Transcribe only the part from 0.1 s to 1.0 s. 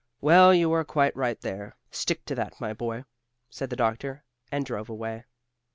"Well, you are